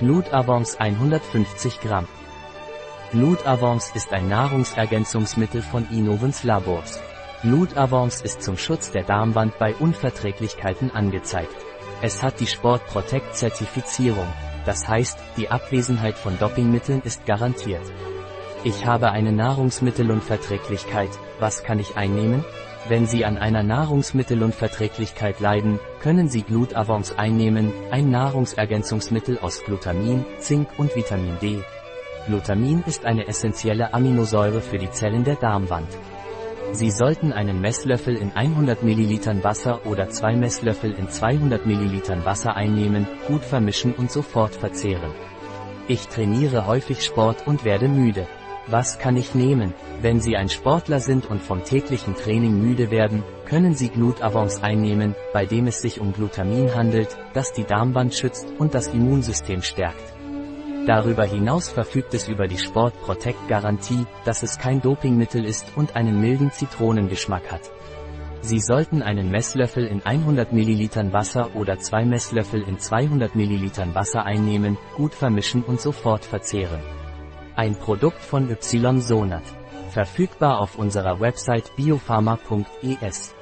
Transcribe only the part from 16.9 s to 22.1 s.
ist garantiert. Ich habe eine Nahrungsmittelunverträglichkeit, was kann ich